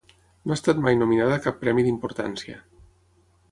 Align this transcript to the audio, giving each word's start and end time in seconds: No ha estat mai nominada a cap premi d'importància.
No 0.49 0.55
ha 0.55 0.55
estat 0.59 0.81
mai 0.85 0.97
nominada 1.01 1.35
a 1.37 1.43
cap 1.45 1.61
premi 1.65 1.85
d'importància. 1.89 2.59